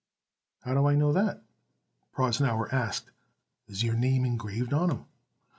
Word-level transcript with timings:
"How 0.63 0.73
do 0.73 0.87
I 0.87 0.95
know 0.95 1.13
that?" 1.13 1.43
Prosnauer 2.11 2.73
asked. 2.73 3.11
"Is 3.67 3.83
your 3.83 3.93
name 3.93 4.25
engraved 4.25 4.73
on 4.73 4.89
'em?" 4.89 5.05